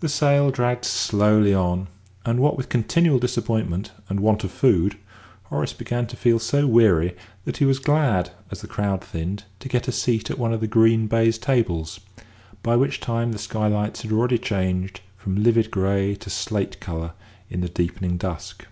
The 0.00 0.10
sale 0.10 0.50
dragged 0.50 0.84
slowly 0.84 1.54
on, 1.54 1.86
and, 2.26 2.40
what 2.40 2.58
with 2.58 2.68
continual 2.68 3.18
disappointment 3.18 3.90
and 4.06 4.20
want 4.20 4.44
of 4.44 4.50
food, 4.50 4.98
Horace 5.44 5.72
began 5.72 6.06
to 6.08 6.14
feel 6.18 6.38
so 6.38 6.66
weary 6.66 7.16
that 7.46 7.56
he 7.56 7.64
was 7.64 7.78
glad, 7.78 8.32
as 8.50 8.60
the 8.60 8.66
crowd 8.66 9.02
thinned, 9.02 9.44
to 9.60 9.68
get 9.70 9.88
a 9.88 9.92
seat 9.92 10.30
at 10.30 10.38
one 10.38 10.52
of 10.52 10.60
the 10.60 10.66
green 10.66 11.06
baize 11.06 11.38
tables, 11.38 12.00
by 12.62 12.76
which 12.76 13.00
time 13.00 13.32
the 13.32 13.38
skylights 13.38 14.02
had 14.02 14.12
already 14.12 14.36
changed 14.36 15.00
from 15.16 15.42
livid 15.42 15.70
grey 15.70 16.14
to 16.16 16.28
slate 16.28 16.78
colour 16.78 17.12
in 17.48 17.62
the 17.62 17.70
deepening 17.70 18.18
dusk. 18.18 18.66